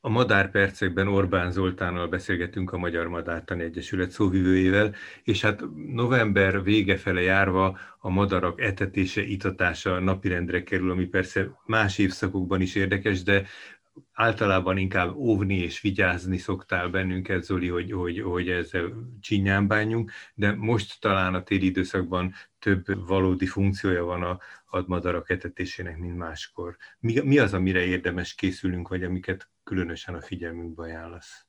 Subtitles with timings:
[0.00, 7.20] A madárpercekben Orbán Zoltánnal beszélgetünk a Magyar Madártani Egyesület szóvivőjével, és hát november vége fele
[7.20, 13.46] járva a madarak etetése, itatása napirendre kerül, ami persze más évszakokban is érdekes, de
[14.12, 20.54] általában inkább óvni és vigyázni szoktál bennünket, Zoli, hogy, hogy, hogy ezzel csinyán bánjunk, de
[20.54, 26.76] most talán a téli időszakban több valódi funkciója van a, a madarak etetésének, mint máskor.
[27.00, 31.46] Mi, mi az, amire érdemes készülünk, vagy amiket különösen a figyelmünkbe ajánlasz?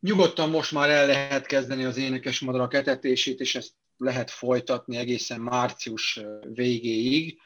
[0.00, 5.40] Nyugodtan most már el lehet kezdeni az énekes madarak etetését, és ezt lehet folytatni egészen
[5.40, 6.20] március
[6.52, 7.40] végéig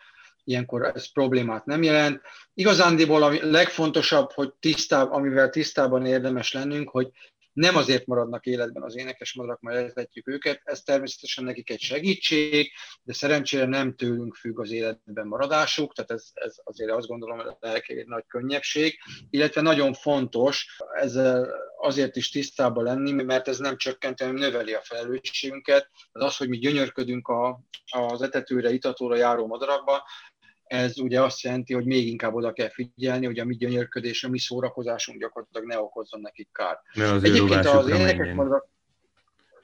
[0.44, 2.20] ilyenkor ez problémát nem jelent.
[2.54, 7.10] Igazándiból a legfontosabb, hogy tisztább, amivel tisztában érdemes lennünk, hogy
[7.56, 12.70] nem azért maradnak életben az énekes madarak, mert eltetjük őket, ez természetesen nekik egy segítség,
[13.02, 17.82] de szerencsére nem tőlünk függ az életben maradásuk, tehát ez, ez azért azt gondolom, hogy
[17.86, 18.98] egy nagy könnyebbség,
[19.30, 24.82] illetve nagyon fontos ezzel azért is tisztában lenni, mert ez nem csökkenti, hanem növeli a
[24.82, 25.90] felelősségünket.
[26.12, 30.02] Az az, hogy mi gyönyörködünk a, az etetőre, itatóra járó madarakba,
[30.66, 34.28] ez ugye azt jelenti, hogy még inkább oda kell figyelni, hogy a mi gyönyörködés, a
[34.28, 36.80] mi szórakozásunk gyakorlatilag ne okozzon nekik kárt.
[36.94, 38.68] az Egyébként az énekes madarak,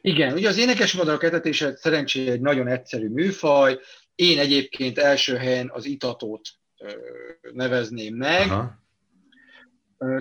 [0.01, 3.79] igen, ugye az énekes madarak etetése szerencsére egy nagyon egyszerű műfaj.
[4.15, 6.49] Én egyébként első helyen az itatót
[7.53, 8.51] nevezném meg.
[8.51, 8.81] Aha.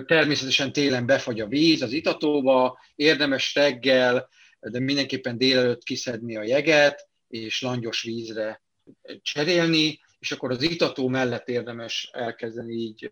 [0.06, 4.28] Természetesen télen befagy a víz az itatóba, érdemes reggel,
[4.60, 8.62] de mindenképpen délelőtt kiszedni a jeget, és langyos vízre
[9.22, 13.10] cserélni, és akkor az itató mellett érdemes elkezdeni így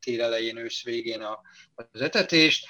[0.00, 1.22] tél elején, ősz végén
[1.74, 2.66] az etetést.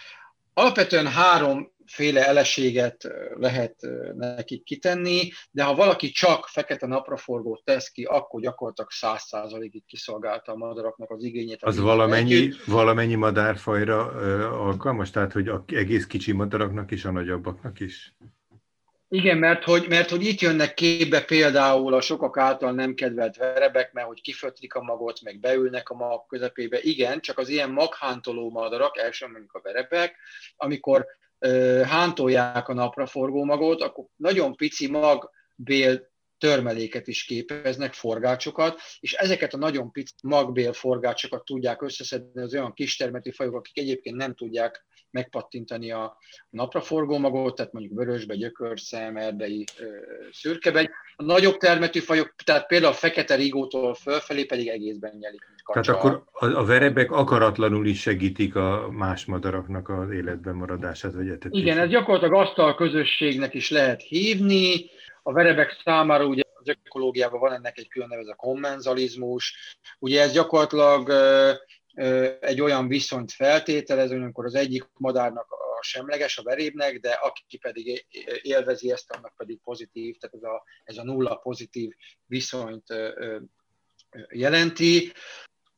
[0.55, 3.75] Alapvetően háromféle eleséget lehet
[4.15, 10.53] nekik kitenni, de ha valaki csak fekete napraforgót tesz ki, akkor gyakorlatilag száz százalékig kiszolgálta
[10.53, 11.63] a madaraknak az igényét.
[11.63, 14.07] Az valamennyi, valamennyi madárfajra
[14.67, 15.11] alkalmas?
[15.11, 18.15] Tehát, hogy egész kicsi madaraknak is, a nagyobbaknak is?
[19.13, 23.93] Igen, mert hogy, mert hogy itt jönnek képbe például a sokak által nem kedvelt verebek,
[23.93, 26.79] mert hogy kifötlik a magot, meg beülnek a mag közepébe.
[26.81, 30.17] Igen, csak az ilyen maghántoló madarak, első mondjuk a verebek,
[30.57, 31.07] amikor
[31.39, 39.55] ö, hántolják a napraforgó magot, akkor nagyon pici magbél törmeléket is képeznek, forgácsokat, és ezeket
[39.55, 44.85] a nagyon pici magbél forgácsokat tudják összeszedni az olyan kistermeti fajok, akik egyébként nem tudják
[45.11, 46.17] megpattintani a
[46.51, 49.65] napraforgó magot, tehát mondjuk vörösbe, gyökörszem, erdei,
[50.33, 50.91] szürkebegy.
[51.17, 55.47] A nagyobb termetű fajok, tehát például a fekete rigótól fölfelé pedig egészben nyelik.
[55.73, 61.29] Tehát akkor a, a verebek akaratlanul is segítik a más madaraknak az életben maradását, vagy
[61.29, 61.67] etetését.
[61.67, 64.91] Igen, ez gyakorlatilag azt a közösségnek is lehet hívni.
[65.23, 69.55] A verebek számára ugye az ökológiában van ennek egy külön neve, ez a kommenzalizmus.
[69.99, 71.13] Ugye ez gyakorlatilag
[72.41, 78.07] egy olyan viszonyt feltételez, amikor az egyik madárnak a semleges, a verébnek, de aki pedig
[78.43, 81.93] élvezi ezt, annak pedig pozitív, tehát ez a, ez a nulla pozitív
[82.27, 82.87] viszonyt
[84.29, 85.13] jelenti.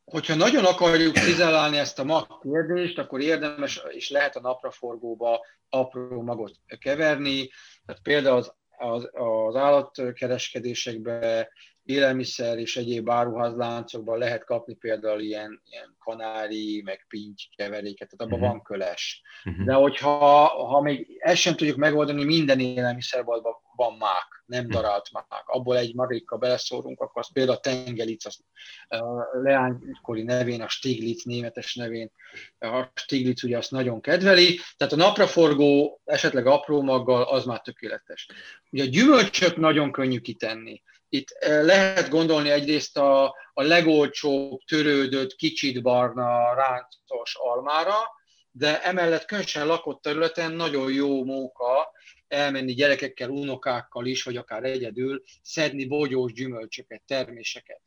[0.05, 6.23] Hogyha nagyon akarjuk cizellálni ezt a mag kérdést, akkor érdemes és lehet a napraforgóba apró
[6.23, 7.51] magot keverni.
[7.87, 11.49] Tehát például az, az, az állatkereskedésekben
[11.85, 18.33] élelmiszer és egyéb áruházláncokban lehet kapni például ilyen, ilyen kanári, meg pinty keveréket, tehát abban
[18.33, 18.49] uh-huh.
[18.49, 19.23] van köles.
[19.45, 19.65] Uh-huh.
[19.65, 24.73] De hogyha ha még ezt sem tudjuk megoldani, minden élelmiszerboltban van mák, nem mhm.
[24.73, 25.43] darált mák.
[25.47, 28.45] Abból egy marika beleszórunk, akkor az például a tengelic, az
[29.43, 32.11] leánykori nevén, a Stiglitz németes nevén,
[32.59, 38.29] a Stiglitz ugye azt nagyon kedveli, tehát a napraforgó esetleg apró maggal az már tökéletes.
[38.71, 40.83] Ugye a gyümölcsöt nagyon könnyű kitenni
[41.15, 47.95] itt eh, lehet gondolni egyrészt a, a legolcsóbb, törődött, kicsit barna, ráncos almára,
[48.51, 51.93] de emellett különösen lakott területen nagyon jó móka
[52.29, 57.81] elmenni gyerekekkel, unokákkal is, vagy akár egyedül, szedni bogyós gyümölcsöket, terméseket.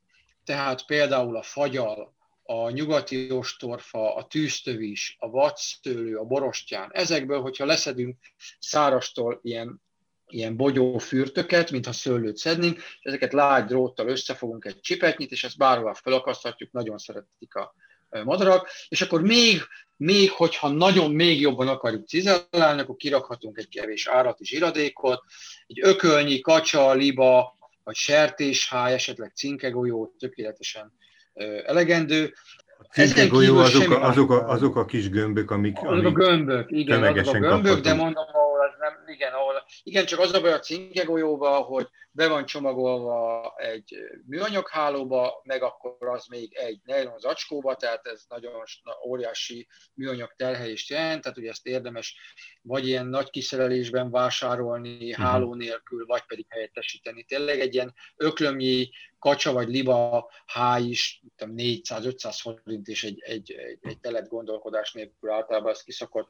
[0.44, 6.89] Tehát például a fagyal, a nyugati ostorfa, a tűztövis, a vadszőlő, a borostyán.
[6.94, 8.18] Ezekből, hogyha leszedünk
[8.60, 9.83] szárastól ilyen
[10.27, 15.57] ilyen bogyó fürtöket, mintha szőlőt szednénk, és ezeket lágy dróttal összefogunk egy csipetnyit, és ezt
[15.57, 17.74] bárhová felakaszthatjuk, nagyon szeretik a
[18.24, 19.62] madarak, és akkor még,
[19.98, 25.22] még hogyha nagyon még jobban akarjuk cizellálni, akkor kirakhatunk egy kevés árati zsiradékot,
[25.68, 30.94] egy ökölnyi, kacsa, liba, vagy sertésháj, esetleg cinkegolyó, tökéletesen
[31.66, 32.33] elegendő.
[32.78, 37.04] A cinkegolyó azok, a, azok, a, azok a kis gömbök, amik, azok a gömbök, igen,
[37.04, 38.24] azok a gömbök, de mondom,
[39.07, 44.69] igen, ahol, igen, csak az a baj a cinkegolyóba, hogy be van csomagolva egy műanyag
[44.69, 48.63] hálóba, meg akkor az még egy nylon zacskóba, tehát ez nagyon
[49.07, 52.18] óriási műanyag terhelést jelent, tehát ugye ezt érdemes
[52.62, 55.25] vagy ilyen nagy kiszerelésben vásárolni uh-huh.
[55.25, 57.24] háló nélkül, vagy pedig helyettesíteni.
[57.24, 63.78] Tényleg egy ilyen öklömnyi kacsa vagy liba háj is 400-500 forint és egy, egy, egy,
[63.81, 66.30] egy telet gondolkodás nélkül általában ezt kiszokott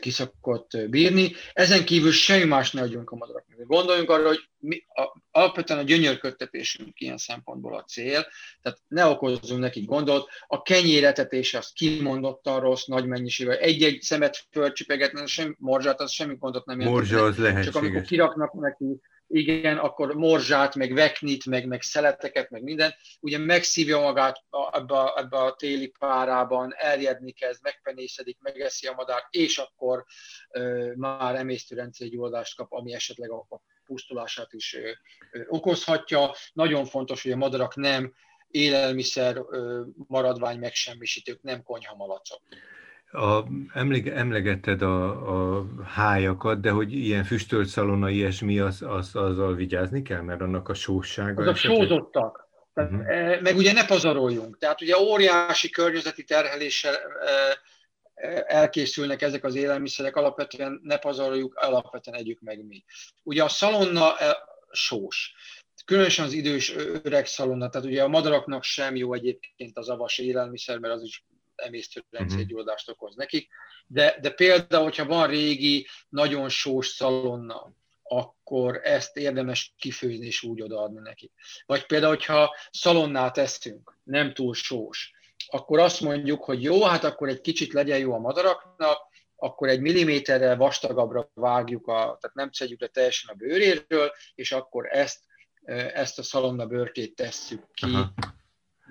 [0.00, 1.32] Kiszokott eh, bírni.
[1.52, 3.66] Ezen kívül semmi más ne adjunk a madaraknak.
[3.66, 8.26] Gondoljunk arra, hogy mi, a, alapvetően a gyönyörködtetésünk ilyen szempontból a cél,
[8.62, 10.28] tehát ne okozzunk nekik gondot.
[10.46, 13.58] A kenyéretetés az kimondottan rossz, nagy mennyiségben.
[13.58, 16.96] Egy-egy szemet fölcsipegetni, sem, morzsát, az semmi gondot nem jelent.
[16.96, 17.72] Morzsa az lehetséges.
[17.72, 23.38] Csak amikor kiraknak neki igen, akkor morzsát, meg veknit, meg, meg szeleteket, meg minden, ugye
[23.38, 29.58] megszívja magát ebbe a, ebbe a téli párában, eljedni kezd, megpenészedik, megeszi a madár, és
[29.58, 30.04] akkor
[30.50, 34.90] ö, már emésztőrendszergyulladást kap, ami esetleg a, a pusztulását is ö,
[35.32, 36.34] ö, okozhatja.
[36.52, 38.14] Nagyon fontos, hogy a madarak nem
[38.48, 42.40] élelmiszer ö, maradvány megsemmisítők, nem konyhamalacok.
[43.14, 49.54] A, emlége, emlegetted a, a hájakat, de hogy ilyen füstölt szalona, ilyesmi, az, az, azzal
[49.54, 51.42] vigyázni kell, mert annak a sóssága...
[51.42, 52.48] Azok sózottak.
[52.74, 53.40] Tehát, uh-huh.
[53.40, 54.58] Meg ugye ne pazaroljunk.
[54.58, 56.98] Tehát ugye óriási környezeti terheléssel e,
[58.14, 62.84] e, elkészülnek ezek az élelmiszerek, alapvetően ne pazaroljuk, alapvetően együk meg mi.
[63.22, 64.12] Ugye a szalonna
[64.70, 65.34] sós
[65.84, 70.78] különösen az idős öreg szalonna, tehát ugye a madaraknak sem jó egyébként az avas élelmiszer,
[70.78, 71.24] mert az is
[71.56, 72.96] emésztőrendszergyulladást mhm.
[72.96, 73.48] okoz nekik.
[73.86, 77.72] De, de például, hogyha van régi, nagyon sós szalonna,
[78.02, 81.32] akkor ezt érdemes kifőzni és úgy odaadni nekik.
[81.66, 85.12] Vagy például, hogyha szalonnát eszünk, nem túl sós,
[85.46, 88.98] akkor azt mondjuk, hogy jó, hát akkor egy kicsit legyen jó a madaraknak,
[89.36, 94.86] akkor egy milliméterrel vastagabbra vágjuk, a, tehát nem szedjük le teljesen a bőréről, és akkor
[94.86, 95.20] ezt,
[95.92, 97.86] ezt a szalonna bőrkét tesszük ki.
[97.86, 98.12] Aha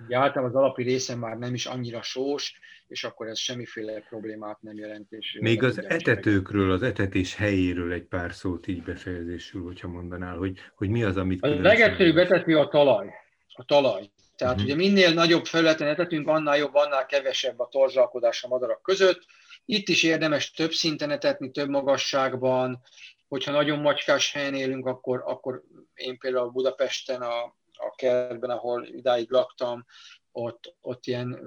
[0.06, 4.62] Ugye általában az alapi része már nem is annyira sós, és akkor ez semmiféle problémát
[4.62, 5.12] nem jelent.
[5.12, 10.60] És Még az etetőkről, az etetés helyéről egy pár szót így befejezésül, hogyha mondanál, hogy,
[10.75, 11.44] hogy mi az, amit...
[11.44, 13.13] A legegyszerűbb etető a talaj.
[13.54, 14.10] A talaj.
[14.36, 14.69] Tehát uh-huh.
[14.69, 19.25] ugye minél nagyobb felületen etetünk, annál jobb, annál kevesebb a torzsalkodás a madarak között.
[19.66, 22.81] Itt is érdemes több szinten etetni, több magasságban.
[23.28, 25.63] Hogyha nagyon macskás helyen élünk, akkor, akkor
[25.94, 29.86] én például Budapesten a a kertben, ahol idáig laktam,
[30.32, 31.40] ott, ott ilyen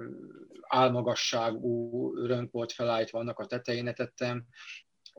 [0.67, 4.45] álmagasságú örönk volt felállítva, annak a tetején etettem.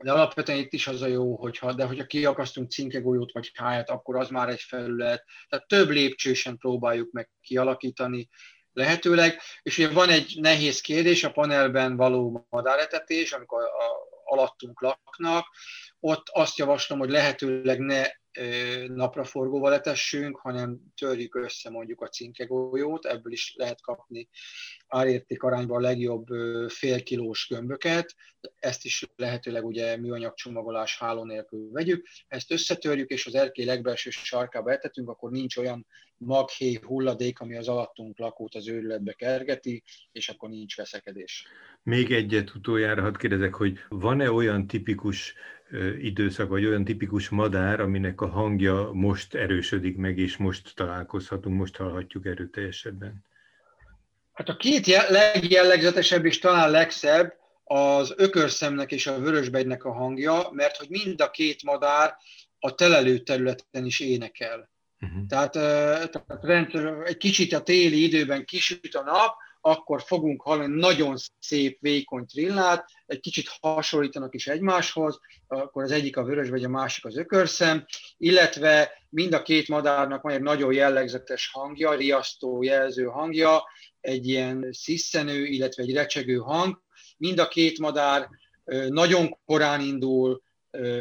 [0.03, 4.15] De alapvetően itt is az a jó, hogyha, de hogyha kiakasztunk cinkegolyót vagy háját, akkor
[4.15, 5.23] az már egy felület.
[5.47, 8.29] Tehát több lépcsősen próbáljuk meg kialakítani
[8.73, 9.39] lehetőleg.
[9.61, 15.45] És ugye van egy nehéz kérdés, a panelben való madáretetés, amikor a, alattunk laknak,
[15.99, 18.03] ott azt javaslom, hogy lehetőleg ne
[18.87, 24.29] napraforgóval etessünk, hanem törjük össze mondjuk a cinkegolyót, ebből is lehet kapni
[24.87, 26.25] árérték arányban a legjobb
[26.67, 28.15] félkilós gömböket,
[28.59, 34.09] ezt is lehetőleg ugye műanyag csomagolás háló nélkül vegyük, ezt összetörjük, és az erkély legbelső
[34.09, 35.85] sarkába etetünk, akkor nincs olyan
[36.17, 41.47] maghéj hulladék, ami az alattunk lakót az őrületbe kergeti, és akkor nincs veszekedés.
[41.83, 45.33] Még egyet utoljára hadd kérdezek, hogy van-e olyan tipikus
[46.01, 51.75] időszak, vagy olyan tipikus madár, aminek a hangja most erősödik meg, és most találkozhatunk, most
[51.75, 53.23] hallhatjuk erőteljesebben?
[54.33, 57.33] Hát a két legjellegzetesebb és talán legszebb
[57.63, 62.15] az ökörszemnek és a vörösbegynek a hangja, mert hogy mind a két madár
[62.59, 64.69] a telelő területen is énekel.
[65.01, 65.25] Uh-huh.
[65.27, 71.77] Tehát, tehát egy kicsit a téli időben kisüt a nap, akkor fogunk hallani nagyon szép,
[71.81, 77.05] vékony trillát, egy kicsit hasonlítanak is egymáshoz, akkor az egyik a vörös, vagy a másik
[77.05, 77.85] az ökörszem,
[78.17, 83.63] illetve mind a két madárnak van egy nagyon jellegzetes hangja, riasztó jelző hangja,
[84.01, 86.81] egy ilyen sziszenő, illetve egy recsegő hang.
[87.17, 88.29] Mind a két madár
[88.89, 90.41] nagyon korán indul,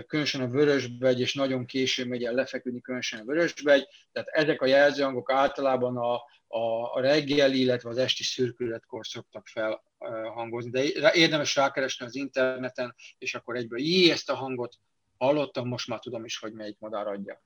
[0.07, 3.87] különösen a vörösbegy, és nagyon későn megy el lefeküdni, különösen a vörösbegy.
[4.13, 6.15] Tehát ezek a jelzőhangok általában a,
[6.47, 10.71] a, a reggeli, illetve az esti szürkületkor szoktak felhangozni.
[10.71, 14.75] De érdemes rákeresni az interneten, és akkor egyből, jé, ezt a hangot
[15.17, 17.43] hallottam, most már tudom is, hogy melyik madár adja.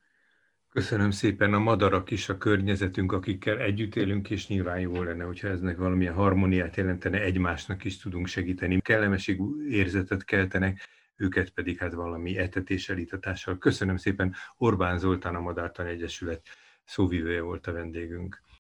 [0.73, 1.55] Köszönöm szépen.
[1.55, 6.15] A madarak is a környezetünk, akikkel együtt élünk, és nyilván jó lenne, hogyha eznek valamilyen
[6.15, 8.81] harmóniát jelentene, egymásnak is tudunk segíteni.
[8.81, 13.59] Kellemesség érzetet keltenek, őket pedig hát valami etetéssel, itatással.
[13.59, 14.35] Köszönöm szépen.
[14.57, 16.47] Orbán Zoltán, a Madártan Egyesület
[16.85, 18.43] szóvivője volt a vendégünk.